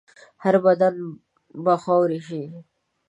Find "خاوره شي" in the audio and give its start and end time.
1.83-2.41